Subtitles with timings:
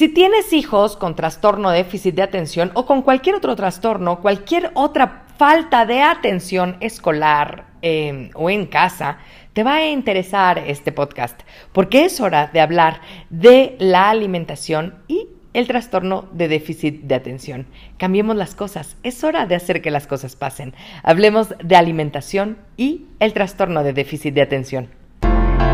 [0.00, 4.70] Si tienes hijos con trastorno de déficit de atención o con cualquier otro trastorno, cualquier
[4.72, 9.18] otra falta de atención escolar em, o en casa,
[9.52, 11.42] te va a interesar este podcast
[11.74, 17.66] porque es hora de hablar de la alimentación y el trastorno de déficit de atención.
[17.98, 20.72] Cambiemos las cosas, es hora de hacer que las cosas pasen.
[21.02, 24.99] Hablemos de alimentación y el trastorno de déficit de atención.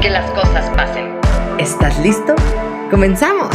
[0.00, 1.14] que las cosas pasen.
[1.58, 2.34] ¿Estás listo?
[2.90, 3.50] ¡Comenzamos!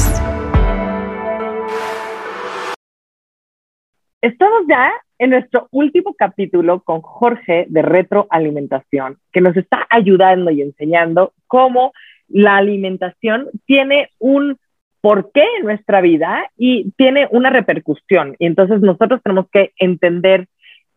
[4.21, 10.61] Estamos ya en nuestro último capítulo con Jorge de Retroalimentación, que nos está ayudando y
[10.61, 11.93] enseñando cómo
[12.27, 14.57] la alimentación tiene un
[15.01, 18.35] porqué en nuestra vida y tiene una repercusión.
[18.37, 20.47] Y entonces nosotros tenemos que entender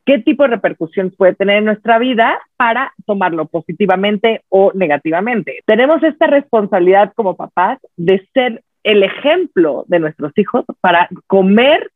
[0.08, 5.62] qué tipo de repercusión puede tener en nuestra vida para tomarlo positivamente o negativamente.
[5.66, 11.90] Tenemos esta responsabilidad como papás de ser el ejemplo de nuestros hijos para comer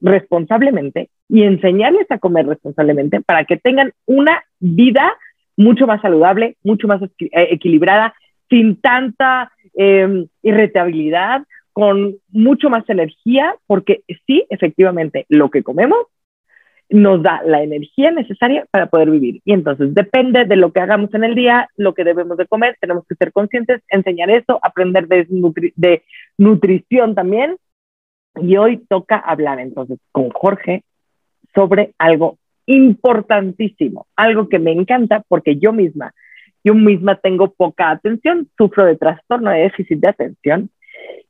[0.00, 5.14] responsablemente y enseñarles a comer responsablemente para que tengan una vida
[5.58, 7.08] mucho más saludable, mucho más eh,
[7.50, 8.14] equilibrada,
[8.48, 11.42] sin tanta em, irritabilidad,
[11.74, 15.98] con mucho más energía, porque sí, efectivamente, lo que comemos
[16.90, 19.40] nos da la energía necesaria para poder vivir.
[19.44, 22.76] Y entonces depende de lo que hagamos en el día, lo que debemos de comer,
[22.80, 25.26] tenemos que ser conscientes, enseñar eso, aprender de,
[25.76, 26.02] de
[26.38, 27.56] nutrición también.
[28.40, 30.82] Y hoy toca hablar entonces con Jorge
[31.54, 36.14] sobre algo importantísimo, algo que me encanta porque yo misma,
[36.62, 40.70] yo misma tengo poca atención, sufro de trastorno de déficit de atención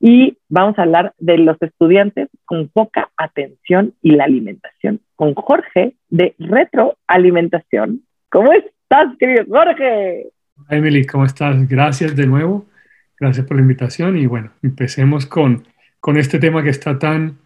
[0.00, 5.94] y vamos a hablar de los estudiantes con poca atención y la alimentación con Jorge
[6.08, 8.02] de Retroalimentación.
[8.30, 10.28] ¿Cómo estás, querido Jorge?
[10.68, 11.68] Emily, ¿cómo estás?
[11.68, 12.66] Gracias de nuevo.
[13.18, 15.64] Gracias por la invitación y bueno, empecemos con,
[16.00, 17.38] con este tema que está tan,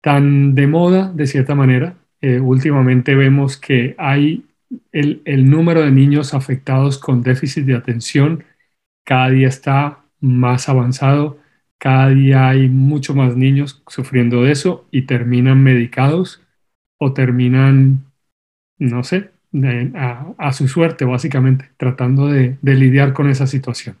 [0.00, 1.94] tan de moda de cierta manera.
[2.20, 4.44] Eh, últimamente vemos que hay
[4.92, 8.44] el, el número de niños afectados con déficit de atención
[9.10, 11.38] cada día está más avanzado
[11.80, 16.46] cada día hay mucho más niños sufriendo de eso y terminan medicados
[16.98, 18.04] o terminan,
[18.78, 19.30] no sé,
[19.94, 23.96] a, su suerte básicamente, tratando de, lidiar con esa situación.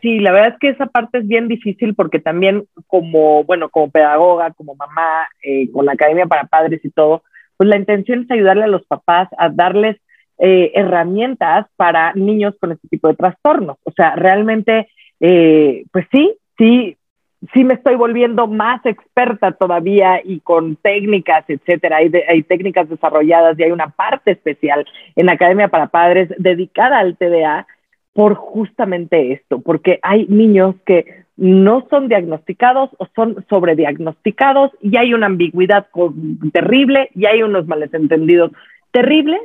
[0.00, 3.90] Sí, la verdad es que esa parte es bien difícil porque también como, bueno, como
[3.90, 7.24] pedagoga, como mamá, eh, con la Academia para Padres y todo,
[7.56, 9.96] pues la intención es ayudarle a los papás a darles
[10.38, 13.78] eh, herramientas para niños con este tipo de trastornos.
[13.82, 14.88] O sea, realmente,
[15.18, 16.96] eh, pues sí, sí,
[17.52, 21.98] sí me estoy volviendo más experta todavía y con técnicas, etcétera.
[21.98, 24.86] Hay, hay, técnicas desarrolladas y hay una parte especial
[25.16, 27.66] en Academia para Padres dedicada al TDA
[28.12, 35.14] por justamente esto, porque hay niños que no son diagnosticados o son sobrediagnosticados y hay
[35.14, 35.86] una ambigüedad
[36.52, 38.52] terrible y hay unos malentendidos
[38.90, 39.40] terribles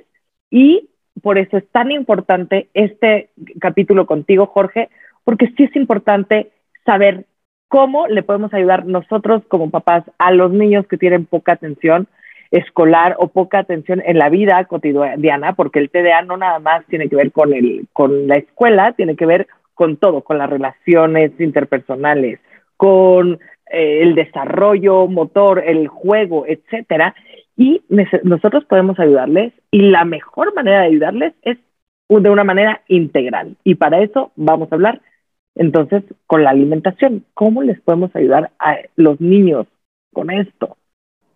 [0.50, 0.90] y
[1.22, 3.30] por eso es tan importante este
[3.60, 4.90] capítulo contigo, Jorge,
[5.24, 6.52] porque sí es importante
[6.86, 7.26] saber
[7.68, 12.08] cómo le podemos ayudar nosotros como papás a los niños que tienen poca atención
[12.52, 17.10] escolar o poca atención en la vida cotidiana, porque el TDA no nada más tiene
[17.10, 21.32] que ver con, el, con la escuela, tiene que ver con todo, con las relaciones
[21.40, 22.40] interpersonales,
[22.78, 23.40] con
[23.70, 27.16] eh, el desarrollo motor, el juego, etcétera.
[27.58, 27.82] Y
[28.24, 31.58] nosotros podemos ayudarles y la mejor manera de ayudarles es
[32.10, 33.56] de una manera integral.
[33.64, 35.02] Y para eso vamos a hablar
[35.56, 39.68] entonces, con la alimentación, ¿cómo les podemos ayudar a los niños
[40.14, 40.78] con esto?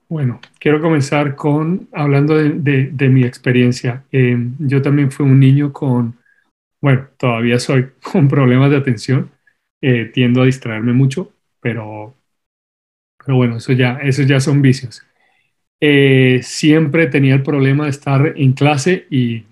[0.09, 4.03] Bueno, quiero comenzar con hablando de, mi experiencia.
[4.11, 6.17] Eh, yo también fui un niño con,
[6.81, 9.31] bueno, todavía soy con problemas de atención.
[9.81, 11.31] Eh, tiendo a distraerme mucho,
[11.61, 12.13] pero,
[13.17, 15.05] pero bueno, eso ya, eso ya son vicios.
[15.79, 19.45] Eh, siempre tenía el problema de estar en clase y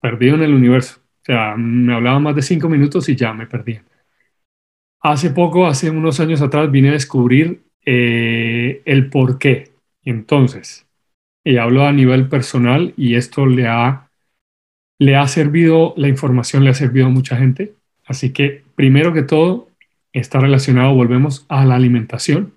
[0.00, 3.84] perdido en el universo me hablaba más de cinco minutos y ya me perdía.
[5.00, 9.70] Hace poco, hace unos años atrás, vine a descubrir eh, el por qué.
[10.04, 10.86] Entonces,
[11.44, 14.10] y hablo a nivel personal y esto le ha,
[14.98, 17.74] le ha servido, la información le ha servido a mucha gente.
[18.06, 19.68] Así que, primero que todo,
[20.12, 22.54] está relacionado, volvemos a la alimentación.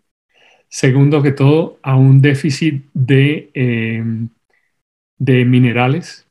[0.70, 4.04] Segundo que todo, a un déficit de, eh,
[5.18, 6.28] de minerales.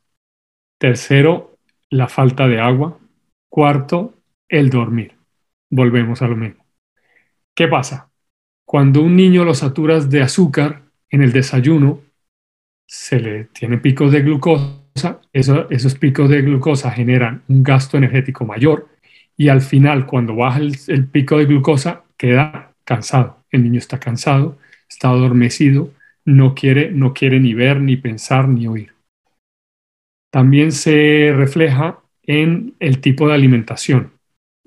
[0.79, 1.50] Tercero,
[1.91, 2.99] la falta de agua.
[3.49, 4.15] Cuarto,
[4.49, 5.15] el dormir.
[5.71, 6.65] Volvemos a lo mismo.
[7.55, 8.11] ¿Qué pasa?
[8.65, 12.01] Cuando un niño lo saturas de azúcar en el desayuno,
[12.87, 18.89] se le tiene picos de glucosa, esos picos de glucosa generan un gasto energético mayor
[19.37, 24.59] y al final, cuando baja el pico de glucosa, queda cansado el niño está cansado,
[24.89, 25.93] está adormecido,
[26.25, 28.93] no quiere, no quiere ni ver, ni pensar, ni oír.
[30.31, 34.13] También se refleja en el tipo de alimentación.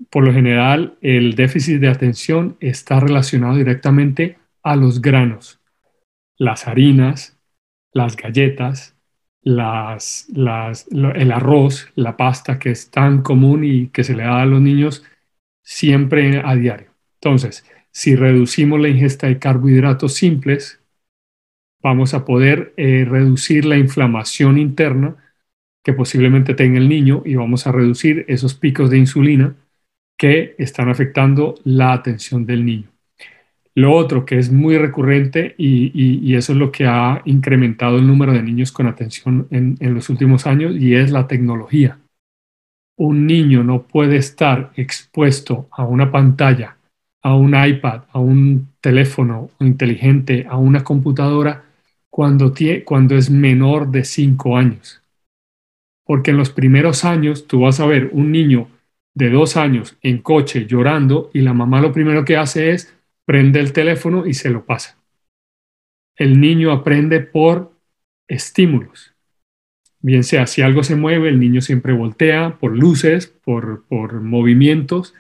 [0.10, 5.62] Por lo general, el déficit de atención está relacionado directamente a los granos,
[6.38, 7.38] las harinas,
[7.94, 8.96] las galletas,
[9.44, 9.60] el
[11.32, 15.04] arroz, la pasta que es tan común y que se le da a los niños
[15.62, 16.92] siempre a diario.
[17.16, 20.82] Entonces, si reducimos la ingesta de carbohidratos simples,
[21.82, 25.23] vamos a poder eh, reducir la inflamación interna
[25.84, 29.56] que posiblemente tenga el niño y vamos a reducir esos picos de insulina
[30.18, 32.90] que están afectando la atención del niño.
[33.76, 38.34] Lo otro que es muy recurrente y, eso es lo que ha incrementado el número
[38.34, 42.00] de niños con atención en los últimos años y es la tecnología.
[42.96, 46.78] Un niño no puede estar expuesto a una pantalla
[47.24, 51.64] a un iPad, a un teléfono inteligente, a una computadora
[52.10, 52.54] cuando,
[52.86, 55.02] cuando es menor de 5 años.
[56.06, 58.68] Porque en los primeros años tú vas a ver un niño
[59.14, 62.94] de 2 años en coche llorando y la mamá lo primero que hace es
[63.26, 64.98] prende el teléfono y se lo pasa.
[66.16, 67.72] El niño aprende por
[68.28, 69.14] estímulos.
[70.00, 75.14] Bien sea si algo se mueve, el niño siempre voltea por luces, por, por movimientos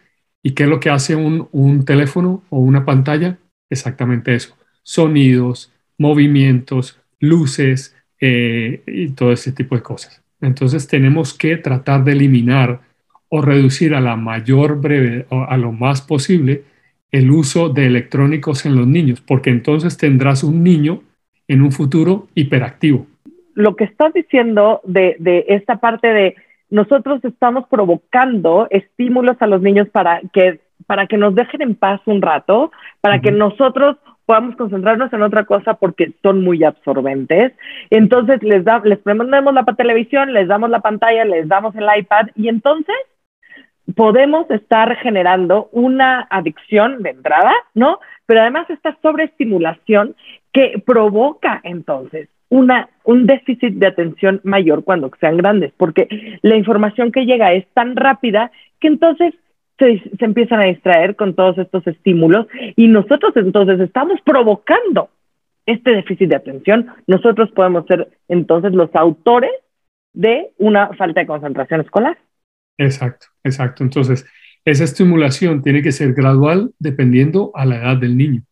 [0.43, 3.39] ¿Y qué es lo que hace un, teléfono o una pantalla?
[3.69, 4.57] Exactamente eso.
[4.83, 10.21] Sonidos, movimientos, luces eh, y todo ese tipo de cosas.
[10.43, 12.81] Entonces tenemos que tratar de eliminar
[13.29, 16.63] o reducir a la mayor breve o a lo más posible
[17.11, 21.01] el uso de electrónicos en los niños, porque entonces tendrás un niño
[21.47, 23.05] en un futuro hiperactivo.
[23.53, 26.35] Lo que estás diciendo de, de esta parte de
[26.69, 32.01] nosotros estamos provocando estímulos a los niños para que, para que nos dejen en paz
[32.05, 37.53] un rato, para que nosotros podamos concentrarnos en otra cosa porque son muy absorbentes.
[37.89, 42.27] Entonces les, da, les prendemos la televisión, les damos la pantalla, les damos el iPad
[42.35, 42.95] y entonces
[43.95, 47.99] podemos estar generando una adicción de entrada, ¿no?
[48.25, 50.15] Pero además esta sobreestimulación
[50.53, 56.07] que provoca entonces una, un déficit de atención mayor cuando sean grandes, porque
[56.43, 59.33] la información que llega es tan rápida que entonces
[59.77, 65.09] se, se, empiezan a distraer con todos estos estímulos y nosotros entonces estamos provocando
[65.65, 66.87] este déficit de atención.
[67.07, 69.51] Nosotros podemos ser entonces los autores
[70.13, 72.17] de una falta de concentración escolar.
[72.77, 73.83] Exacto, exacto.
[73.83, 74.25] Entonces,
[74.65, 78.43] esa estimulación tiene que ser gradual dependiendo a la edad del niño.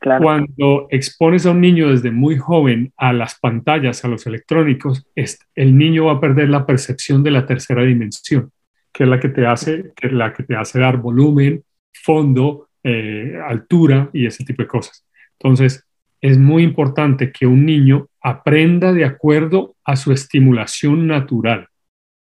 [0.00, 5.06] Cuando expones a un niño desde muy joven a las pantallas, a los electrónicos,
[5.54, 8.50] el niño va a perder la percepción de la tercera dimensión,
[8.92, 12.68] que es la que te hace, que es la que te hace dar volumen, fondo,
[12.82, 15.06] eh, altura y ese tipo de cosas.
[15.38, 15.84] Entonces,
[16.20, 21.68] es muy importante que un niño aprenda de acuerdo a su estimulación natural.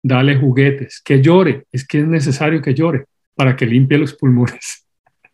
[0.03, 4.87] Dale juguetes, que llore, es que es necesario que llore para que limpie los pulmones.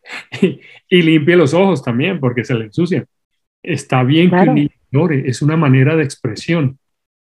[0.42, 3.06] y, limpie los ojos también porque se le ensucian.
[3.64, 6.78] Está bien que un niño llore, es una manera de expresión.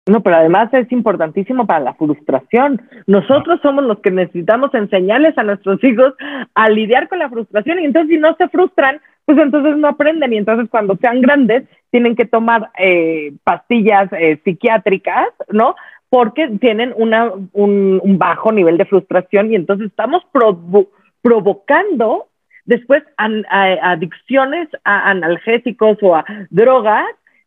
[0.06, 2.80] No, pero además es importantísimo para la frustración.
[3.08, 6.14] Nosotros somos los que necesitamos enseñarles a nuestros hijos
[6.54, 10.32] a lidiar con la frustración y entonces si no se frustran, pues entonces no aprenden
[10.32, 15.74] y entonces cuando sean grandes tienen que tomar eh, pastillas eh, psiquiátricas, ¿no?
[16.08, 20.22] Porque tienen una, un, bajo nivel de frustración y entonces estamos
[21.20, 22.28] provocando
[22.64, 27.06] después adicciones a analgésicos o a drogas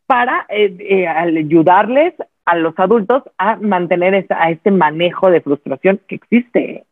[0.09, 6.15] para eh, eh, ayudarles a los adultos a mantener a este manejo de frustración que
[6.15, 6.83] existe.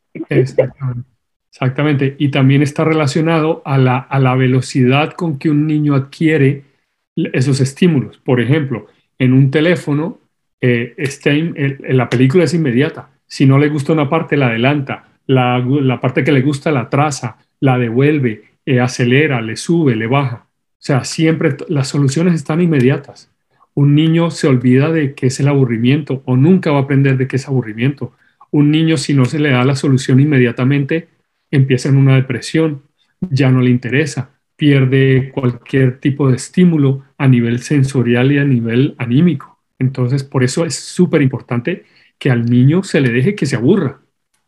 [1.50, 2.16] Exactamente.
[2.20, 6.66] Y también está relacionado a la, a la velocidad con que un niño adquiere
[7.34, 8.20] esos estímulos.
[8.20, 8.86] Por ejemplo,
[9.18, 10.20] en un teléfono,
[10.62, 10.94] eh,
[11.90, 13.10] la película es inmediata.
[13.26, 15.06] Si no le gusta una parte, la adelanta.
[15.26, 20.06] La, la parte que le gusta la traza la devuelve, eh, acelera, le sube, le
[20.06, 20.47] baja.
[20.88, 23.30] Sea, siempre las soluciones están inmediatas.
[23.74, 27.28] Un niño se olvida de qué es el aburrimiento o nunca va a aprender de
[27.28, 28.14] qué es aburrimiento.
[28.52, 31.10] Un niño, si no se le da la solución inmediatamente,
[31.52, 32.84] empieza en una depresión,
[33.20, 38.96] ya no le interesa, pierde cualquier tipo de estímulo a nivel sensorial y a nivel
[38.98, 39.60] anímico.
[39.80, 41.84] Entonces, por eso es súper importante
[42.18, 44.00] que al niño se le deje que se aburra.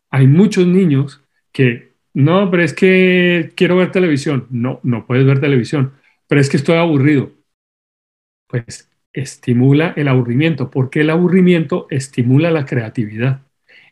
[0.08, 1.20] Hay muchos niños
[1.52, 4.46] que, no, pero es que quiero ver televisión.
[4.48, 5.99] No, no puedes ver televisión,
[6.30, 7.32] pero es que estoy aburrido.
[8.46, 13.42] Pues estimula el aburrimiento, porque el aburrimiento estimula la creatividad.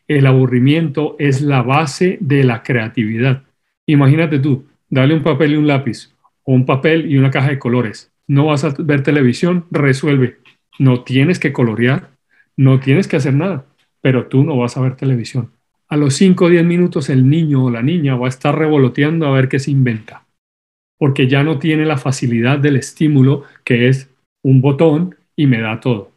[0.06, 3.42] El aburrimiento es la base de la creatividad.
[3.86, 6.14] Imagínate tú, dale un papel y un lápiz,
[6.44, 8.12] o un papel y una caja de colores.
[8.28, 10.38] No vas a ver televisión, resuelve.
[10.78, 12.10] No tienes que colorear,
[12.56, 13.66] no tienes que hacer nada,
[14.00, 15.50] pero tú no vas a ver televisión.
[15.88, 19.26] A los 5 o 10 minutos el niño o la niña va a estar revoloteando
[19.26, 20.27] a ver qué se inventa,
[20.98, 24.10] porque ya no tiene la facilidad del estímulo que es
[24.42, 26.12] un botón y me da todo.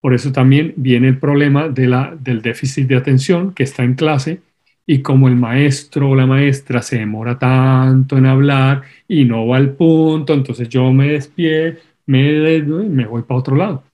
[0.00, 3.94] Por eso también viene el problema de la, del déficit de atención que está en
[3.94, 4.42] clase
[4.86, 9.56] y como el maestro o la maestra se demora tanto en hablar y no va
[9.56, 13.84] al punto, entonces yo me despierto, me, me voy para otro lado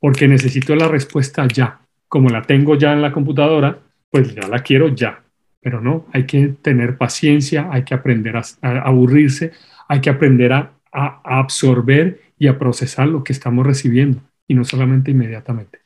[0.00, 1.80] porque necesito la respuesta ya.
[2.08, 3.78] Como la tengo ya en la computadora,
[4.10, 5.22] pues ya la quiero ya.
[5.62, 8.42] Pero no, hay que tener paciencia, hay que aprender a,
[8.82, 9.52] aburrirse,
[9.88, 15.12] hay que aprender a, absorber y a procesar lo que estamos recibiendo y no solamente
[15.12, 15.78] inmediatamente.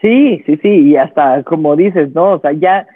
[0.00, 2.32] Sí, sí, sí, y hasta como dices, ¿no?
[2.32, 2.86] O sea, ya,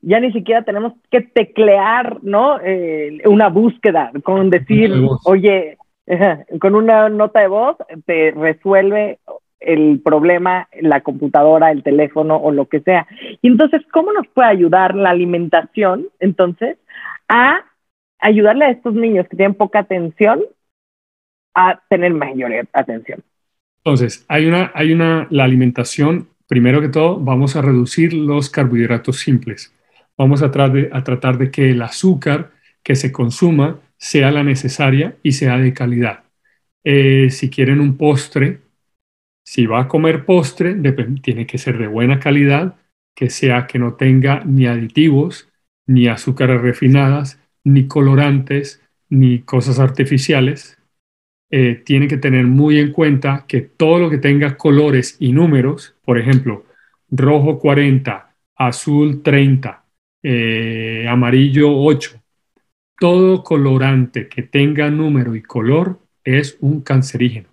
[0.00, 2.58] ya ni siquiera tenemos que teclear, ¿no?
[2.60, 4.92] Eh, una búsqueda con decir,
[5.24, 5.76] oye,
[6.60, 9.18] con una nota de voz te resuelve
[9.60, 13.06] el problema, la computadora, el teléfono o lo que sea.
[13.42, 16.78] Y entonces, ¿cómo nos puede ayudar la alimentación, entonces,
[17.28, 17.64] a
[18.18, 20.42] ayudarle a estos niños que tienen poca atención
[21.54, 23.22] a tener mayor atención?
[23.78, 29.18] Entonces, hay una, hay una, la alimentación, primero que todo, vamos a reducir los carbohidratos
[29.18, 29.74] simples.
[30.16, 32.50] Vamos a, tratar de que el azúcar
[32.82, 36.24] que se consuma sea la necesaria y sea de calidad.
[36.82, 38.60] Eh, si quieren un postre,
[39.48, 40.74] si va a comer postre,
[41.22, 42.76] tiene que ser de buena calidad,
[43.14, 45.48] que sea que no tenga ni aditivos,
[45.86, 50.76] ni azúcares refinadas, ni colorantes, ni cosas artificiales.
[51.50, 55.96] Eh, tiene que tener muy en cuenta que todo lo que tenga colores y números,
[56.04, 56.66] por ejemplo,
[57.10, 59.82] rojo 40, azul 30,
[60.22, 62.20] eh, amarillo 8,
[62.98, 67.48] todo colorante que tenga número y color es un cancerígeno.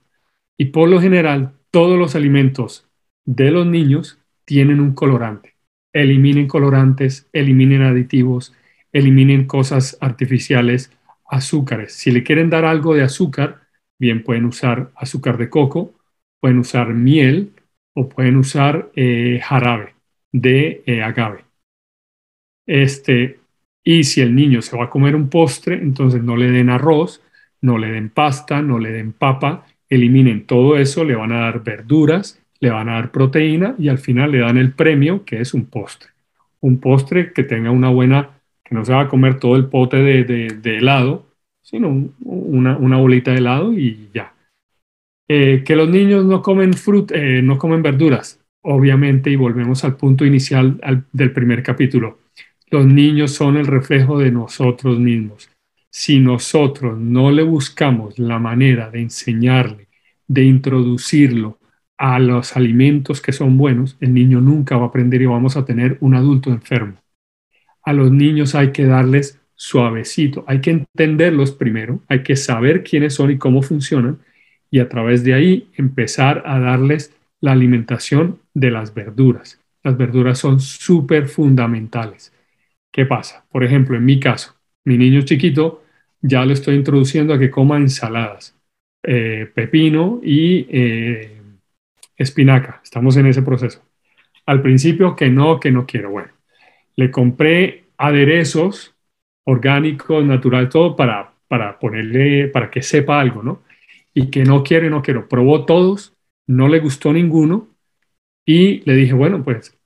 [0.57, 2.87] Y por lo general, todos los alimentos
[3.25, 5.57] de los niños tienen un colorante.
[5.91, 8.55] Eliminen colorantes, eliminen aditivos,
[8.93, 10.97] eliminen cosas artificiales,
[11.29, 11.91] azúcares.
[11.91, 13.63] Si le quieren dar algo de azúcar,
[13.99, 15.95] bien pueden usar azúcar de coco,
[16.39, 17.51] pueden usar miel
[17.93, 19.95] o pueden usar eh, jarabe
[20.31, 21.43] de eh, agave.
[22.65, 23.41] Este,
[23.83, 27.21] y si el niño se va a comer un postre, entonces no le den arroz,
[27.59, 31.63] no le den pasta, no le den papa, eliminen todo eso, le van a dar
[31.63, 35.53] verduras, le van a dar proteína y al final le dan el premio que es
[35.53, 36.09] un postre.
[36.61, 39.97] Un postre que tenga una buena, que no se va a comer todo el pote
[39.97, 41.27] de, helado,
[41.61, 44.33] sino una, bolita de helado y ya.
[45.27, 49.95] Eh, que los niños no comen fruta, eh, no comen verduras, obviamente, y volvemos al
[49.95, 50.79] punto inicial
[51.11, 52.19] del primer capítulo.
[52.69, 55.49] Los niños son el reflejo de nosotros mismos
[55.97, 59.87] si nosotros no le buscamos la manera de enseñarle,
[60.27, 61.57] de introducirlo
[61.97, 65.63] a los alimentos que son buenos, el niño nunca va a aprender y vamos a
[65.63, 66.97] tener un adulto enfermo.
[67.81, 73.13] A los niños hay que darles suavecito, hay que entenderlos primero, hay que saber quiénes
[73.13, 74.19] son y cómo funcionan
[74.69, 79.61] y a través de ahí empezar a darles la alimentación de las verduras.
[79.81, 82.33] Las verduras son súper fundamentales.
[82.91, 83.45] ¿Qué pasa?
[83.49, 85.83] Por ejemplo, en mi caso, mi niño chiquito
[86.27, 88.55] ya le estoy introduciendo a que coma ensaladas,
[89.03, 91.41] eh, pepino y eh,
[92.17, 92.81] espinaca.
[92.83, 93.83] Estamos en ese proceso.
[94.45, 96.09] Al principio que no, que no quiero.
[96.09, 96.29] Bueno,
[96.95, 98.95] le compré aderezos
[99.43, 103.63] orgánicos, naturales, todo para, para ponerle, para que sepa algo, ¿no?
[104.13, 105.29] Y que no quiero y no quiero.
[105.29, 106.15] Probó todos,
[106.47, 107.67] no le gustó ninguno
[108.45, 109.77] y le dije, bueno, pues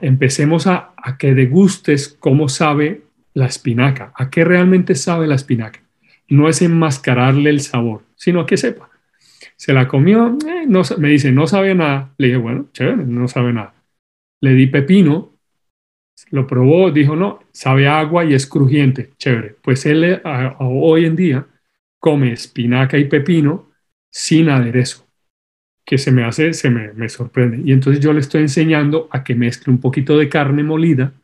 [0.00, 3.02] empecemos a, a que degustes cómo sabe
[3.34, 5.83] la espinaca, a qué realmente sabe la espinaca
[6.28, 8.90] no es enmascararle el sabor, sino que sepa.
[9.56, 10.66] Se la comió, eh,
[10.98, 12.14] me dice, no sabe nada.
[12.18, 13.74] Le dije, bueno, chévere, no sabe nada.
[14.40, 15.32] Le di pepino
[16.30, 19.56] Lo probó, dijo, no, sabe agua y es crujiente, chévere.
[19.62, 20.20] Pues él
[20.58, 21.46] hoy en día
[21.98, 23.70] come espinaca y pepino
[24.10, 25.06] sin aderezo,
[25.84, 27.62] que se me hace, se me, me sorprende.
[27.64, 31.14] Y entonces yo le estoy enseñando a que mezcle un poquito de carne molida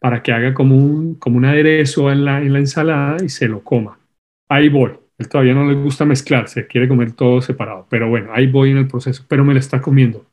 [0.00, 3.48] para que haga como un, como un aderezo en la, en la ensalada y se
[3.48, 3.98] lo coma.
[4.48, 4.92] Ahí voy.
[5.18, 7.86] Él todavía no le gusta mezclar, se quiere comer todo separado.
[7.88, 10.26] Pero bueno, ahí voy en el proceso, pero me lo está comiendo.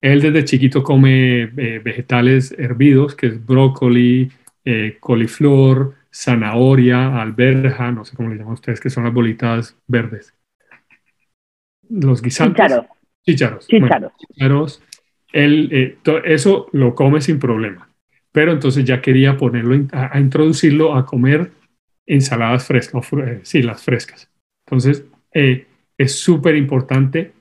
[0.00, 4.30] Él desde chiquito come eh, vegetales hervidos, que es brócoli,
[4.64, 10.34] eh, coliflor, zanahoria, alberja, no sé cómo le llaman ustedes, que son las bolitas verdes.
[11.88, 12.66] Los guisantes.
[13.24, 13.66] Chícharos.
[13.66, 14.16] Chícharos.
[14.18, 14.82] chícharos.
[15.32, 17.88] Él, eh, eso lo come sin problema.
[18.30, 21.50] Pero entonces ya quería ponerlo, a, introducirlo a comer
[22.06, 23.06] ensaladas frescas,
[23.42, 24.30] sí, las frescas.
[24.66, 27.32] Entonces, es súper importante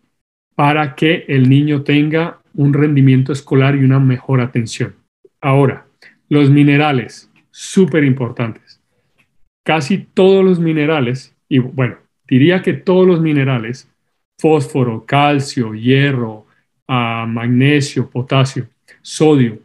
[0.55, 4.95] para que el niño tenga un rendimiento escolar y una mejor atención.
[5.41, 5.85] Ahora,
[6.29, 8.79] los minerales, súper importantes.
[9.63, 13.89] Casi todos los minerales, y bueno, diría que todos los minerales,
[14.39, 16.45] fósforo, calcio, hierro,
[16.87, 18.67] ah, magnesio, potasio,
[19.01, 19.59] sodio,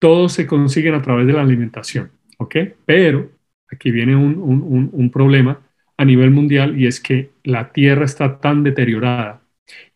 [0.00, 2.56] todos se consiguen a través de la alimentación, ¿ok?
[2.84, 3.30] Pero
[3.70, 5.60] aquí viene un, un problema
[5.96, 9.40] a nivel mundial y es que la tierra está tan deteriorada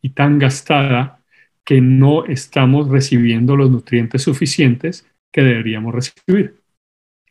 [0.01, 1.21] y tan gastada
[1.65, 6.57] que no estamos recibiendo los nutrientes suficientes que deberíamos recibir.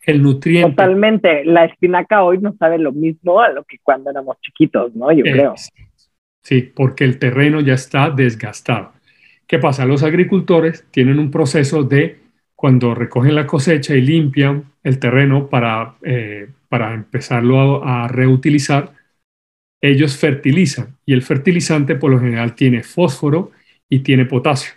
[0.04, 0.70] El nutriente.
[0.70, 1.44] Totalmente.
[1.44, 5.12] La espinaca hoy no sabe lo mismo a lo que cuando éramos chiquitos, ¿no?
[5.12, 5.54] Yo creo.
[6.42, 8.92] Sí, porque el terreno ya está desgastado.
[9.46, 9.84] ¿Qué pasa?
[9.84, 12.21] Los agricultores tienen un proceso de
[12.62, 18.94] cuando recogen la cosecha y limpian el terreno para, eh, para empezarlo a reutilizar,
[19.80, 23.50] ellos fertilizan y el fertilizante por lo general tiene fósforo
[23.88, 24.74] y tiene potasio,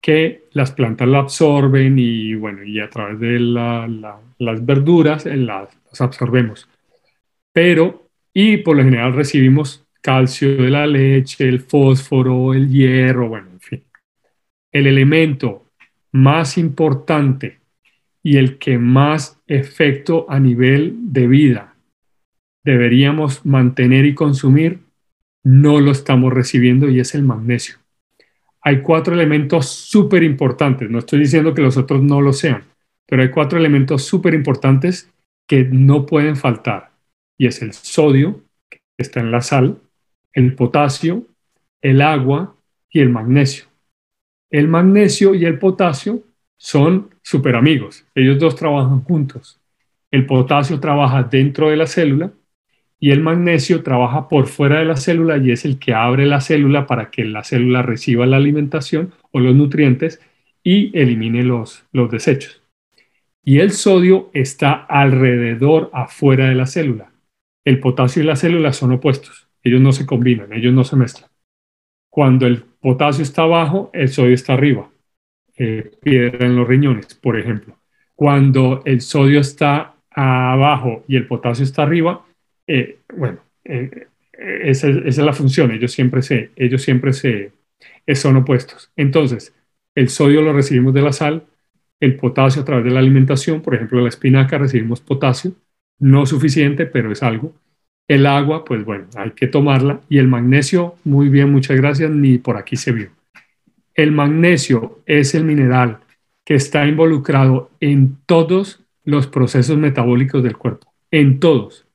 [0.00, 5.68] que las plantas lo absorben y bueno, y a través de las verduras eh, las,
[5.98, 6.68] absorbemos.
[7.52, 13.50] Pero, y por lo general recibimos calcio de la leche, el fósforo, el hierro, bueno,
[13.50, 13.84] en fin.
[14.70, 15.65] El elemento
[16.16, 17.60] más importante
[18.22, 21.76] y el que más efecto a nivel de vida
[22.64, 24.80] deberíamos mantener y consumir,
[25.44, 27.78] no lo estamos recibiendo y es el magnesio
[28.66, 30.90] hay cuatro elementos súper importantes.
[30.90, 32.64] No estoy diciendo que los otros no lo sean,
[33.06, 35.08] pero hay cuatro elementos súper importantes
[35.46, 36.90] que no pueden faltar.
[37.38, 39.78] Y es el sodio, que está en la sal,
[40.32, 41.28] el potasio,
[41.80, 42.56] el agua
[42.90, 43.66] y el magnesio.
[44.50, 46.22] El magnesio y el potasio
[46.56, 48.06] son súper amigos.
[48.14, 49.60] Ellos dos trabajan juntos.
[50.10, 52.32] El potasio trabaja dentro de la célula
[52.98, 56.40] y el magnesio trabaja por fuera de la célula y es el que abre la
[56.40, 60.20] célula para que la célula reciba la alimentación o los nutrientes
[60.62, 62.62] y elimine los, los desechos.
[63.44, 67.12] Y el sodio está alrededor, afuera de la célula.
[67.64, 69.48] El potasio y la célula son opuestos.
[69.62, 71.30] Ellos no se combinan, ellos no se mezclan.
[72.10, 74.88] Cuando el potasio está abajo, el sodio está arriba.
[75.56, 77.76] Eh, piedra en los riñones, por ejemplo.
[78.14, 82.24] Cuando el sodio está abajo y el potasio está arriba,
[82.64, 87.50] eh, bueno, eh, esa, es la función, ellos siempre, se, ellos siempre se,
[88.14, 88.92] son opuestos.
[88.94, 89.52] Entonces,
[89.96, 91.44] el sodio lo recibimos de la sal,
[91.98, 95.56] el potasio a través de la alimentación, por ejemplo, la espinaca recibimos potasio,
[95.98, 97.52] no suficiente, pero es algo.
[98.08, 100.00] El agua, pues bueno, hay que tomarla.
[100.08, 103.10] Y el magnesio, muy bien, muchas gracias, ni por aquí se vio.
[103.94, 105.98] El magnesio es el mineral
[106.44, 111.86] que está involucrado en todos los procesos metabólicos del cuerpo, en todos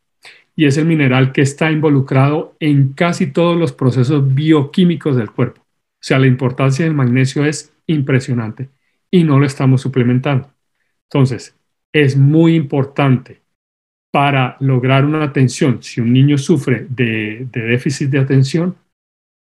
[0.55, 5.61] y es el mineral que está involucrado en casi todos los procesos bioquímicos del cuerpo.
[5.61, 8.69] O sea, la importancia del magnesio es impresionante
[9.09, 10.51] y no lo estamos suplementando.
[11.03, 11.55] Entonces,
[11.93, 13.40] es muy importante
[14.11, 18.75] para lograr una atención, si un niño sufre de, déficit de atención,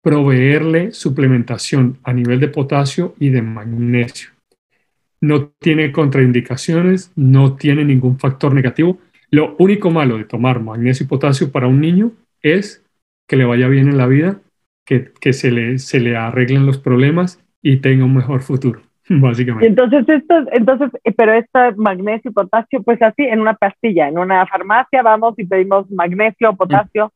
[0.03, 4.31] proveerle suplementación a nivel de potasio y de magnesio.
[5.20, 8.98] No tiene contraindicaciones, no tiene ningún factor negativo,
[9.31, 12.85] lo único malo de tomar magnesio y potasio para un niño es
[13.29, 14.40] que le vaya bien en la vida,
[14.85, 19.67] que, se, le, arreglen los problemas y tenga un mejor futuro, básicamente.
[19.67, 24.19] Entonces, esto, entonces, eh, pero este magnesio y potasio, pues así, en una pastilla, en
[24.19, 27.12] una farmacia vamos y pedimos magnesio, potasio.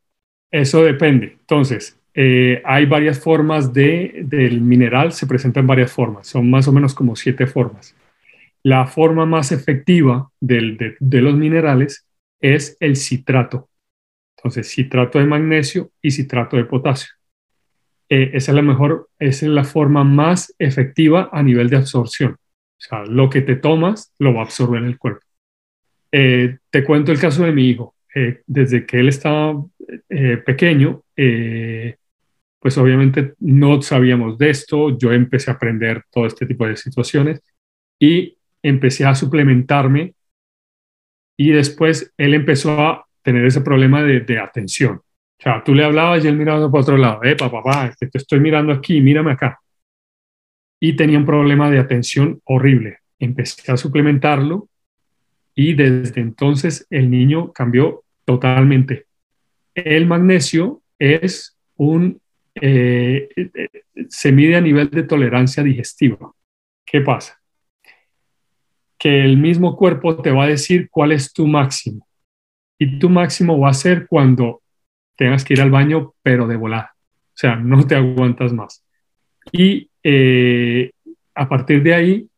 [0.50, 1.36] Eso depende.
[1.40, 6.66] Entonces, eh, hay varias formas de, del mineral, se presenta en varias formas, son más
[6.68, 7.94] o menos como siete formas.
[8.62, 12.06] La forma más efectiva de, de los minerales
[12.40, 13.68] es el citrato.
[14.36, 17.15] Entonces, citrato de magnesio y citrato de potasio.
[18.08, 22.32] Eh, esa es la mejor, esa es la forma más efectiva a nivel de absorción.
[22.32, 25.26] O sea, lo que te tomas lo va a absorber el cuerpo.
[26.12, 27.94] Eh, te cuento el caso de mi hijo.
[28.14, 29.62] Eh, desde que él estaba
[30.46, 31.02] pequeño,
[32.58, 34.96] pues obviamente no sabíamos de esto.
[34.96, 37.42] Yo empecé a aprender todo este tipo de situaciones
[37.98, 40.14] y empecé a suplementarme
[41.36, 45.02] y después él empezó a tener ese problema de atención.
[45.38, 47.20] O sea, tú le hablabas y él miraba para otro lado.
[47.38, 49.60] Papá, papá, te estoy mirando aquí, mírame acá.
[50.80, 52.98] Y tenía un problema de atención horrible.
[53.18, 54.68] Empecé a suplementarlo
[55.54, 59.06] y desde entonces el niño cambió totalmente.
[59.74, 62.20] El magnesio es un,
[62.54, 63.28] eh,
[64.08, 66.32] se mide a nivel de tolerancia digestiva.
[66.84, 67.40] ¿Qué pasa?
[68.98, 72.06] Que el mismo cuerpo te va a decir cuál es tu máximo.
[72.78, 74.62] Y tu máximo va a ser cuando
[75.16, 76.94] tengas que ir al baño, pero de volada.
[76.94, 78.84] O sea, no te aguantas más.
[79.52, 80.90] Y eh,
[81.34, 82.28] a partir de ahí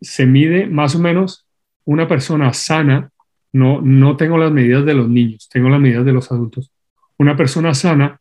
[0.00, 1.46] se mide más o menos
[1.84, 3.10] una persona sana,
[3.52, 6.70] no, no tengo las medidas de los niños, tengo las medidas de los adultos.
[7.18, 8.20] Una persona sana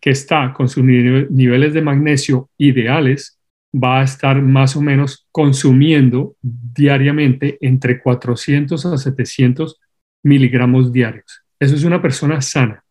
[0.00, 3.38] que está con sus niveles de magnesio ideales
[3.74, 9.80] va a estar más o menos consumiendo diariamente entre 400 a 700
[10.22, 11.42] miligramos diarios.
[11.58, 12.84] Eso es una persona sana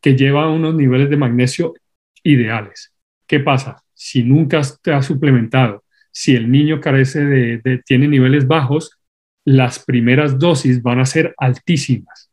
[0.00, 1.74] que lleva unos niveles de magnesio
[2.22, 2.92] ideales.
[3.26, 3.82] ¿Qué pasa?
[3.94, 8.98] Si nunca te has suplementado, si el niño carece de, tiene niveles bajos,
[9.44, 12.30] las primeras dosis van a ser altísimas,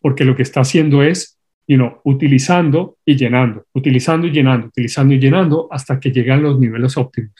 [0.00, 5.14] porque lo que está haciendo es, you know, utilizando y llenando, utilizando y llenando, utilizando
[5.14, 7.34] y llenando hasta que llegan los niveles óptimos.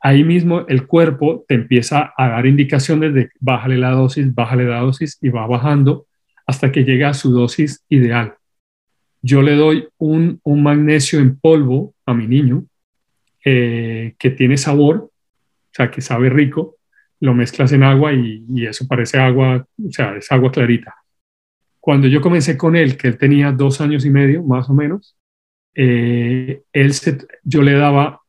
[0.00, 4.80] Ahí mismo el cuerpo te empieza a dar indicaciones de bájale la dosis, bájale la
[4.80, 6.06] dosis y va bajando
[6.46, 8.34] hasta que llega a su dosis ideal
[9.26, 12.66] yo le doy un, magnesio en polvo a mi niño
[13.42, 15.10] eh, que tiene sabor, o
[15.72, 16.76] sea, que sabe rico,
[17.20, 20.94] lo mezclas en agua y, eso parece agua, o sea, es agua clarita.
[21.80, 25.16] Cuando yo comencé con él, que él tenía dos años y medio, más o menos,
[25.74, 26.92] eh, él
[27.44, 28.20] yo le daba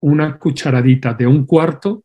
[0.00, 2.04] una cucharadita de un cuarto,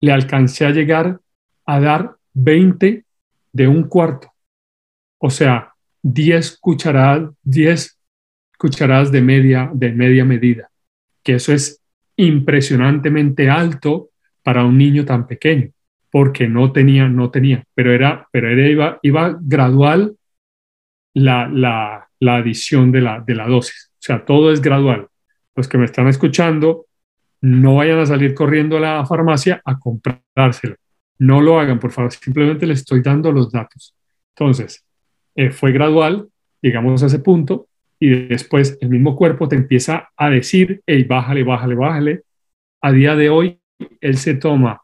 [0.00, 1.20] le alcancé a llegar
[1.66, 3.04] a dar 20
[3.52, 4.32] de un cuarto.
[5.18, 5.69] O sea,
[6.02, 7.98] 10 cucharadas, 10
[8.58, 10.70] cucharadas de media, de media medida,
[11.22, 11.82] que eso es
[12.16, 14.10] impresionantemente alto
[14.42, 15.70] para un niño tan pequeño,
[16.10, 20.16] porque no tenía, no tenía, pero era, pero era, iba, iba gradual
[21.14, 23.90] la, la, la adición de la, de la dosis.
[23.92, 25.08] O sea, todo es gradual.
[25.54, 26.86] Los que me están escuchando,
[27.42, 30.76] no vayan a salir corriendo a la farmacia a comprárselo.
[31.18, 32.12] No lo hagan, por favor.
[32.12, 33.94] Simplemente les estoy dando los datos.
[34.34, 34.84] Entonces,
[35.40, 36.28] eh, fue gradual,
[36.60, 37.66] llegamos a ese punto,
[37.98, 42.22] y después el mismo cuerpo te empieza a decir, hey, bájale, bájale, bájale.
[42.82, 43.58] A día de hoy,
[44.02, 44.82] él se toma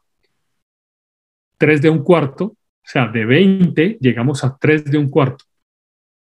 [1.59, 5.45] 3 de un cuarto, o sea, de 20 llegamos a 3 de un cuarto.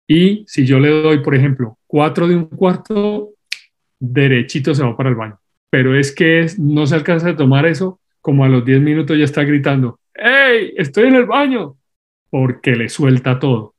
[0.09, 3.35] Y si yo le doy, por ejemplo, 4 de un cuarto,
[3.99, 5.39] derechito se va para el baño.
[5.69, 9.25] Pero es que no se alcanza a tomar eso, como a los 10 minutos ya
[9.25, 11.77] está gritando, ¡Hey, estoy en el baño!
[12.31, 13.76] Porque le suelta todo.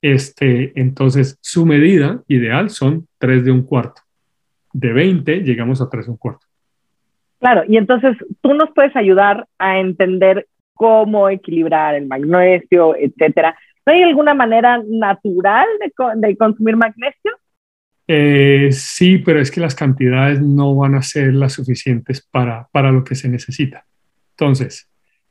[0.00, 4.02] Este, entonces, su medida ideal son 3 de un cuarto.
[4.72, 6.46] De 20 llegamos a 3 de un cuarto.
[7.40, 13.56] Claro, y entonces tú nos puedes ayudar a entender cómo equilibrar el magnesio, etcétera.
[13.86, 15.66] ¿No hay alguna manera natural
[16.16, 17.32] de, consumir magnesio?
[18.06, 22.90] Eh, sí, pero es que las cantidades no van a ser las suficientes para, para
[22.90, 23.84] lo que se necesita.
[24.30, 24.90] Entonces,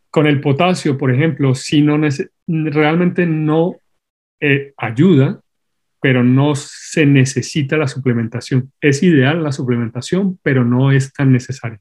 [0.10, 2.00] con el potasio, por ejemplo, si no
[2.48, 3.76] realmente no
[4.40, 5.42] eh, ayuda,
[6.02, 8.72] pero no se necesita la suplementación.
[8.82, 11.80] Es ideal la suplementación, pero no es tan necesaria,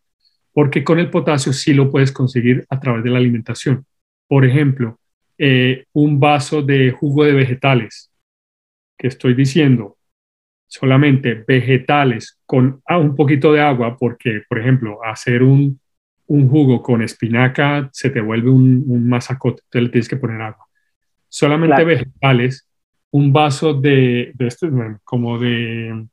[0.53, 3.85] porque con el potasio sí lo puedes conseguir a través de la alimentación.
[4.27, 4.99] Por ejemplo,
[5.39, 8.11] eh, un vaso de jugo de vegetales,
[8.99, 9.99] que estoy diciendo
[10.67, 15.81] solamente vegetales con ah, un poquito de agua, porque, por ejemplo, hacer un,
[16.27, 20.66] jugo con espinaca se te vuelve un, un masacote, entonces tienes que poner agua
[21.37, 22.67] solamente vegetales,
[23.11, 24.69] un vaso de, de este,
[25.05, 26.07] como de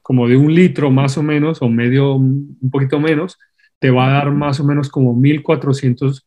[0.00, 3.38] como de un litro más o menos, o medio, un poquito menos,
[3.78, 6.26] te va a dar más o menos como 1400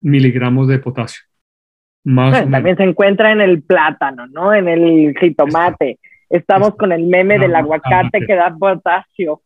[0.00, 1.22] miligramos de potasio.
[2.04, 4.54] Más también se encuentra en el plátano, ¿no?
[4.54, 5.98] En el jitomate.
[6.30, 9.42] Estamos con el meme del aguacate que da potasio.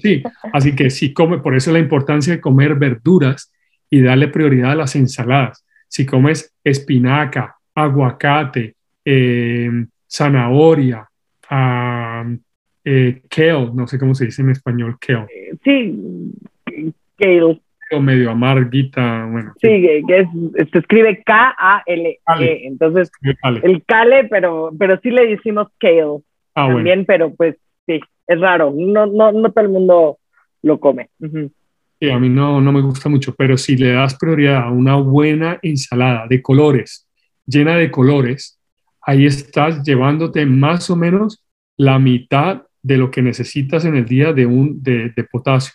[0.00, 3.52] Sí, así que sí come, por eso la importancia de comer verduras
[3.88, 11.04] y darle prioridad a las ensaladas si comes espinaca, aguacate, em, zanahoria,
[12.84, 15.26] eh, kale, no sé cómo se dice en español, kale.
[15.64, 16.32] Sí,
[17.18, 17.60] kale.
[18.00, 19.52] medio amarguita, bueno.
[19.60, 20.28] Sí, que,
[20.70, 23.10] se escribe K-A-L-E, entonces
[23.64, 26.22] el Kale, pero, pero sí le decimos Kale
[26.54, 30.18] ah, también, pero pues sí, es raro, no, no, no todo el mundo
[30.62, 31.08] lo come.
[32.00, 34.96] Sí, a mí no, no me gusta mucho, pero si le das prioridad a una
[34.96, 37.06] buena ensalada de colores,
[37.44, 38.58] llena de colores,
[39.02, 41.44] ahí estás llevándote más o menos
[41.76, 45.74] la mitad de lo que necesitas en el día de, un, de, potasio.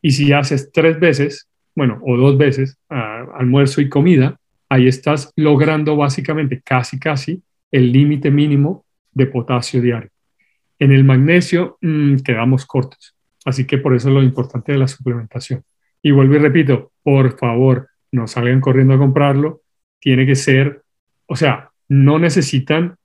[0.00, 4.36] Y si haces tres veces, bueno, o dos veces, almuerzo y comida,
[4.68, 10.10] ahí estás logrando básicamente casi, casi el límite mínimo de potasio diario.
[10.78, 13.14] En el magnesio mm, quedamos cortos.
[13.44, 15.64] Así que por eso es lo importante de la suplementación.
[16.02, 19.62] Y vuelvo y repito, por favor, no salgan corriendo a comprarlo.
[20.00, 20.82] Tiene que ser,
[21.26, 22.96] o sea, no necesitan,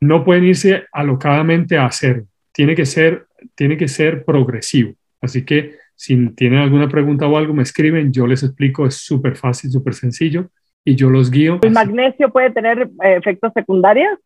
[0.00, 2.26] no pueden irse alocadamente a hacerlo.
[2.52, 4.94] Tiene que ser, tiene que ser progresivo.
[5.20, 9.36] Así que si tienen alguna pregunta o algo, me escriben, yo les explico, es súper
[9.36, 10.50] fácil, súper sencillo
[10.84, 11.58] y yo los guío.
[11.62, 14.18] ¿El magnesio puede tener eh, efectos secundarios?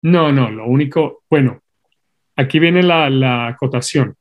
[0.00, 1.61] No, no, lo único, bueno,
[2.42, 4.14] aquí viene la, acotación.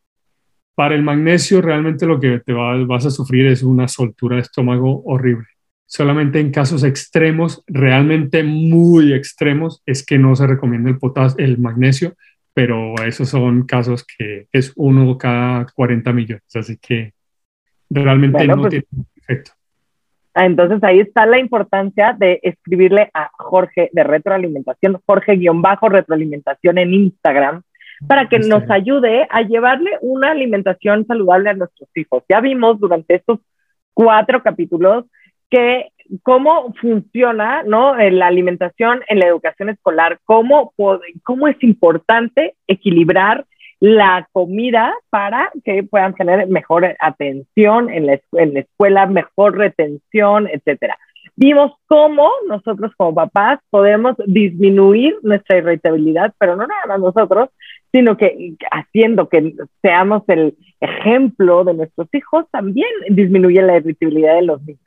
[0.75, 5.03] Para el magnesio realmente lo que te vas a sufrir es una soltura de estómago
[5.05, 5.47] horrible.
[5.85, 10.97] Solamente en casos extremos, realmente muy extremos, es que no se recomienda el,
[11.37, 12.15] el magnesio,
[12.53, 17.13] pero esos son casos que es uno cada 40 millones, así que
[17.89, 19.51] realmente no pues tiene efecto.
[20.33, 27.63] Ah, entonces ahí está la importancia de escribirle a Jorge de retroalimentación, Jorge-retroalimentación en Instagram,
[28.07, 32.23] para que nos ayude a llevarle una alimentación saludable a nuestros hijos.
[32.29, 33.39] Ya vimos durante estos
[33.93, 35.05] cuatro capítulos
[35.49, 35.89] que
[36.23, 37.95] cómo funciona ¿no?
[37.95, 40.73] la alimentación en la educación escolar, cómo,
[41.23, 43.45] cómo es importante equilibrar
[43.79, 50.47] la comida para que puedan tener mejor atención en la, en la escuela, mejor retención,
[50.47, 50.97] etcétera
[51.35, 57.49] vimos cómo nosotros como papás podemos disminuir nuestra irritabilidad, pero no nada más nosotros,
[57.91, 64.41] sino que haciendo que seamos el ejemplo de nuestros hijos, también disminuye la irritabilidad de
[64.43, 64.81] los niños.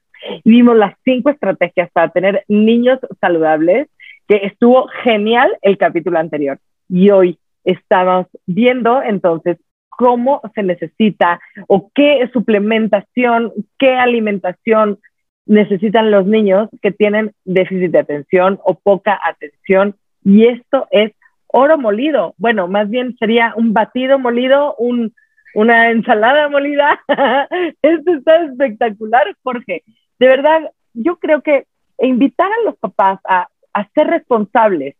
[0.44, 3.88] vimos las cinco estrategias para tener niños saludables,
[4.26, 6.58] que estuvo genial el capítulo anterior.
[6.88, 9.58] Y hoy estamos viendo entonces
[9.90, 14.98] cómo se necesita o qué suplementación, qué alimentación
[15.46, 19.94] necesitan los niños que tienen déficit de atención o poca atención.
[20.24, 21.12] Y esto es
[21.56, 22.34] oro molido.
[22.36, 25.14] Bueno, más bien sería un batido molido, un,
[25.54, 27.00] una ensalada molida.
[27.82, 29.84] esto está espectacular, Jorge.
[30.18, 31.66] De verdad, yo creo que
[31.98, 34.96] invitar a los papás a, a ser responsables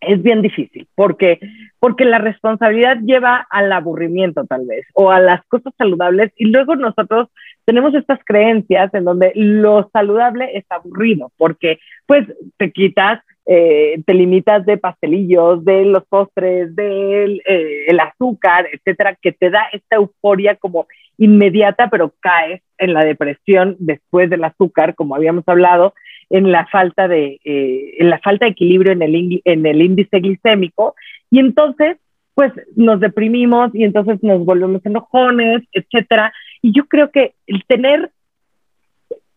[0.00, 1.38] es bien difícil, porque,
[1.78, 6.74] porque la responsabilidad lleva al aburrimiento tal vez, o a las cosas saludables, y luego
[6.74, 7.28] nosotros
[7.66, 13.22] tenemos estas creencias en donde lo saludable es aburrido, porque pues te quitas,
[13.52, 19.64] eh, te limitas de pastelillos, de los postres, del eh, azúcar, etcétera, que te da
[19.72, 20.86] esta euforia como
[21.18, 25.94] inmediata, pero caes en la depresión después del azúcar, como habíamos hablado,
[26.30, 30.20] en la falta de, eh, en la falta de equilibrio en el, en el índice
[30.20, 30.94] glicémico
[31.28, 31.96] y entonces
[32.34, 36.32] pues nos deprimimos y entonces nos volvemos enojones, etcétera.
[36.62, 38.12] Y yo creo que el tener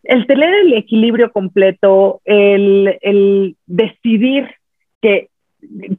[0.04, 4.48] el tener el equilibrio completo, el, el decidir
[5.00, 5.28] que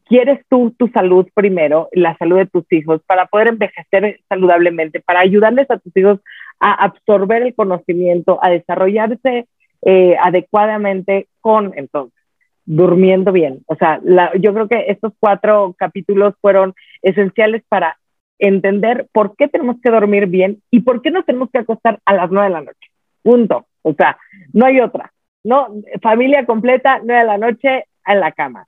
[0.08, 5.22] quieres tú tu salud primero, la salud de tus hijos, para poder envejecer saludablemente, para
[5.22, 6.20] ayudarles a tus hijos
[6.60, 9.48] a absorber el conocimiento, a desarrollarse
[9.82, 12.20] eh, adecuadamente con, entonces,
[12.66, 13.60] durmiendo bien.
[13.68, 14.02] O sea,
[14.40, 17.98] yo creo que estos cuatro capítulos fueron esenciales para
[18.40, 22.16] entender por qué tenemos que dormir bien y por qué nos tenemos que acostar a
[22.16, 22.90] las nueve de la noche.
[23.22, 23.66] Punto.
[23.86, 24.18] O sea,
[24.52, 25.12] no hay otra.
[25.44, 25.68] No,
[26.02, 28.66] familia completa, nueve de la noche en la cama.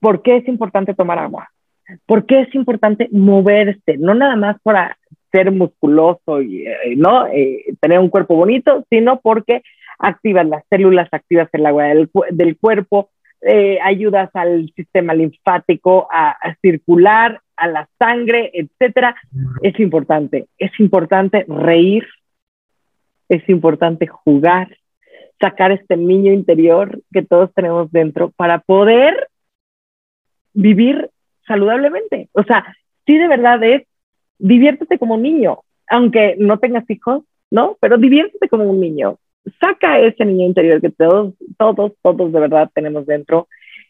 [0.00, 1.48] ¿Por qué es importante tomar agua?
[2.04, 3.96] ¿Por qué es importante moverse?
[3.98, 4.98] No nada más para
[5.32, 9.62] ser musculoso y eh, no eh, tener un cuerpo bonito, sino porque
[9.98, 11.84] activas las células, activas el agua
[12.30, 19.16] del, cuerpo, eh, ayudas al sistema linfático a, circular, a la sangre, etcétera.
[19.62, 22.06] Es importante, es importante reír,
[23.28, 24.76] es importante jugar,
[25.40, 29.28] sacar este niño interior que todos tenemos dentro para poder
[30.52, 31.10] vivir
[31.46, 32.28] saludablemente.
[32.32, 32.64] O sea,
[33.06, 33.82] sí de verdad es
[34.38, 37.76] diviértete como un niño, aunque no tengas hijos, ¿no?
[37.80, 39.18] Pero diviértete como un niño.
[39.60, 43.48] Saca ese niño interior que todos, todos, todos de verdad tenemos dentro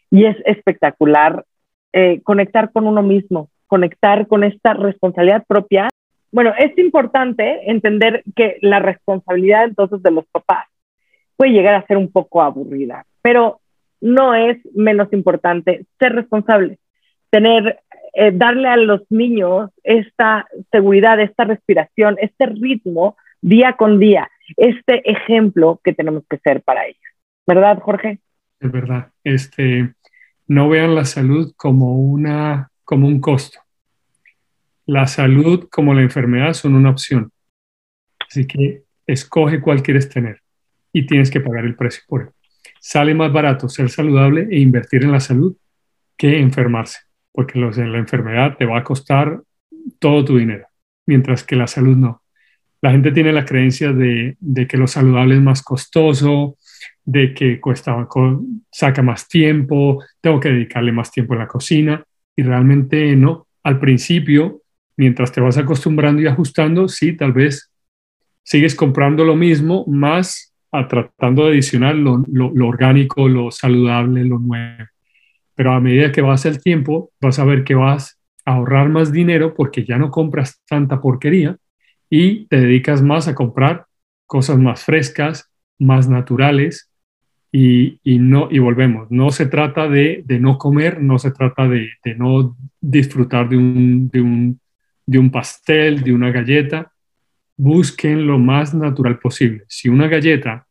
[0.09, 1.45] y es espectacular
[1.93, 5.88] eh, conectar con uno mismo, conectar con esta responsabilidad propia
[6.31, 10.67] bueno, es importante entender que la responsabilidad entonces de los papás
[11.35, 13.59] puede llegar a ser un poco aburrida, pero
[14.01, 16.77] no es menos importante ser responsable,
[17.29, 17.79] tener,
[18.13, 25.09] eh, darle a los niños esta seguridad, esta respiración, este ritmo día con día, este
[25.09, 26.99] ejemplo que tenemos que ser para ellos.
[27.47, 28.19] ¿Verdad, Jorge?
[28.59, 29.07] Es verdad.
[29.23, 29.93] Este,
[30.47, 33.59] no vean la salud como, una, como un costo.
[34.89, 37.31] La salud como la enfermedad son una opción.
[38.27, 40.41] Así que escoge cuál quieres tener
[40.91, 42.29] y tienes que pagar el precio por él.
[42.79, 45.55] Sale más barato ser saludable e invertir en la salud
[46.17, 49.43] que enfermarse, porque los, la enfermedad te va a costar
[49.99, 50.65] todo tu dinero,
[51.05, 52.23] mientras que la salud no.
[52.81, 56.57] La gente tiene la creencia de, de que lo saludable es más costoso,
[57.05, 58.07] de que cuesta,
[58.71, 62.03] saca más tiempo, tengo que dedicarle más tiempo a la cocina
[62.35, 63.45] y realmente no.
[63.61, 64.63] Al principio,
[64.99, 67.71] mientras te vas acostumbrando y ajustando, sí, tal vez
[68.43, 74.39] sigues comprando lo mismo, más a tratando de adicionar lo, lo, orgánico, lo saludable, lo
[74.39, 74.83] nuevo.
[75.55, 79.13] Pero a medida que vas el tiempo, vas a ver que vas a ahorrar más
[79.13, 81.55] dinero porque ya no compras tanta porquería
[82.09, 83.85] y te dedicas más a comprar
[84.25, 86.89] cosas más frescas, más naturales,
[87.51, 92.55] y, no, y volvemos, no se trata de, no comer, no se trata de, no
[92.79, 94.59] disfrutar de un, de, un,
[95.09, 96.91] de un pastel, de una galleta.
[97.57, 99.63] Busquen lo más natural posible.
[99.67, 100.67] Si una galleta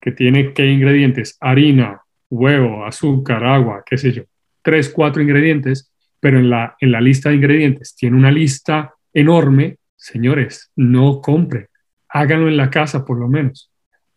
[0.00, 4.24] que tiene qué ingredientes, harina, huevo, azúcar, agua, qué sé yo,
[4.62, 9.76] tres, cuatro ingredientes, pero en la, en la lista de ingredientes tiene una lista enorme,
[9.96, 11.68] señores, no compren,
[12.08, 13.72] háganlo en la casa por lo menos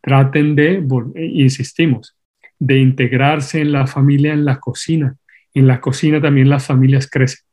[0.05, 2.15] traten de, eh, insistimos,
[2.59, 5.15] de integrarse en la familia en la cocina.
[5.55, 7.43] En la cocina también las familias crecen.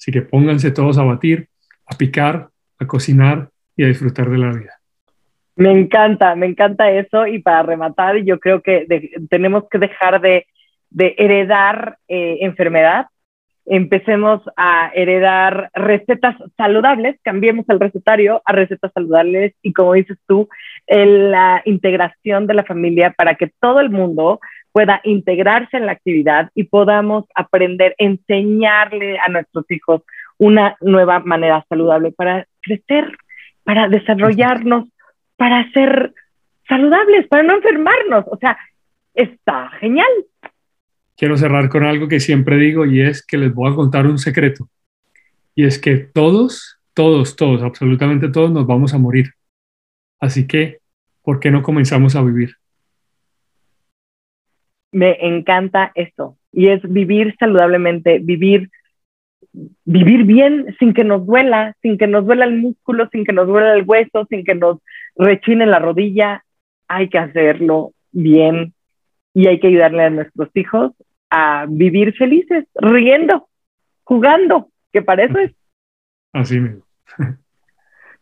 [0.00, 1.48] Así que pónganse todos a batir,
[1.84, 4.80] a picar, a cocinar y a disfrutar de la vida.
[5.56, 7.26] Me encanta, me encanta eso.
[7.26, 8.86] Y para rematar, yo creo que
[9.28, 10.46] tenemos que dejar de,
[10.90, 13.08] heredar eh, enfermedad
[13.66, 20.48] empecemos a heredar recetas saludables, cambiemos el recetario a recetas saludables y como dices tú,
[20.88, 24.40] la integración de la familia para que todo el mundo
[24.72, 30.02] pueda integrarse en la actividad y podamos aprender, enseñarle a nuestros hijos
[30.38, 33.16] una nueva manera saludable para crecer,
[33.64, 34.88] para desarrollarnos,
[35.36, 36.14] para ser
[36.68, 38.24] saludables, para no enfermarnos.
[38.30, 38.58] O sea,
[39.14, 40.08] está genial
[41.20, 44.16] quiero cerrar con algo que siempre digo y es que les voy a contar un
[44.16, 44.70] secreto.
[45.54, 49.34] Y es que todos, todos, todos, absolutamente todos nos vamos a morir.
[50.18, 50.78] Así que,
[51.22, 52.56] ¿por qué no comenzamos a vivir?
[54.92, 56.36] Me encanta esto.
[56.52, 58.70] Y es vivir saludablemente, vivir,
[59.84, 63.46] vivir bien sin que nos duela, sin que nos duela el músculo, sin que nos
[63.46, 64.78] duela el hueso, sin que nos
[65.16, 66.44] rechine la rodilla.
[66.88, 68.74] Hay que hacerlo bien
[69.32, 70.92] y hay que ayudarle a nuestros hijos
[71.30, 73.48] a vivir felices, riendo,
[74.02, 75.52] jugando, que para eso es.
[76.32, 76.82] Así mismo.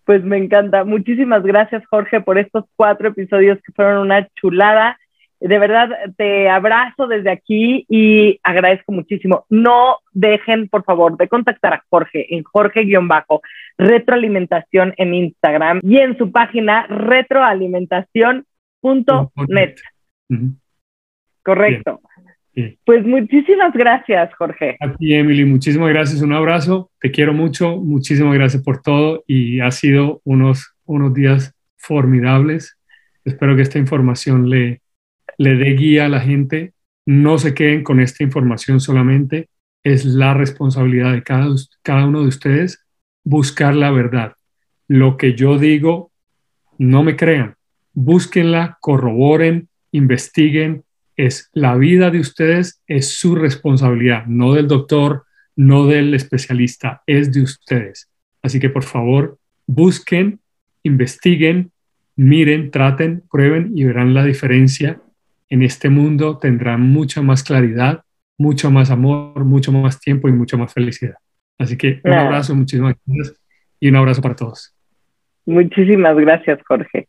[0.05, 0.85] Pues me encanta.
[0.85, 4.99] Muchísimas gracias, Jorge, por estos cuatro episodios que fueron una chulada.
[5.41, 9.45] De verdad, te abrazo desde aquí y agradezco muchísimo.
[9.49, 16.33] No dejen, por favor, de contactar a Jorge en Jorge-retroalimentación en Instagram y en su
[16.33, 19.77] página retroalimentación.net.
[21.43, 22.01] Correcto.
[22.85, 24.77] Pues muchísimas gracias, Jorge.
[24.81, 26.21] A ti, Emily, muchísimas gracias.
[26.23, 26.91] Un abrazo.
[27.01, 27.77] Te quiero mucho.
[27.77, 32.77] Muchísimas gracias por todo y ha sido unos, unos días formidables.
[33.25, 34.83] Espero que esta información le,
[35.39, 36.75] le dé guía a la gente.
[37.07, 39.49] No se queden con esta información solamente.
[39.83, 41.49] Es la responsabilidad de cada,
[41.83, 42.85] cada uno de ustedes
[43.25, 44.35] buscar la verdad.
[44.89, 46.11] Lo que yo digo,
[46.79, 47.57] no me crean.
[47.93, 50.85] Búsquenla, corroboren, investiguen,
[51.19, 55.25] es la vida de ustedes, es su responsabilidad, no del doctor,
[55.57, 58.09] no del especialista, es de ustedes.
[58.41, 60.41] Así que por favor, busquen,
[60.85, 61.73] investiguen,
[62.15, 65.01] miren, traten, prueben y verán la diferencia.
[65.51, 68.03] En este mundo tendrán mucha más claridad,
[68.37, 71.17] mucho más amor, mucho más tiempo y mucha más felicidad.
[71.59, 73.41] Así que un abrazo, muchísimas gracias
[73.81, 74.75] y un abrazo para todos.
[75.47, 77.09] Muchísimas gracias, Jorge.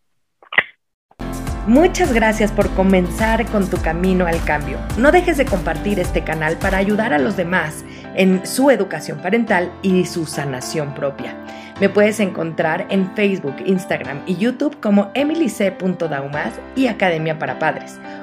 [1.67, 4.79] Muchas gracias por comenzar con tu camino al cambio.
[4.97, 7.85] No dejes de compartir este canal para ayudar a los demás
[8.15, 11.35] en su educación parental y su sanación propia.
[11.79, 17.99] Me puedes encontrar en Facebook, Instagram y YouTube como emilyc.daumas y Academia para Padres.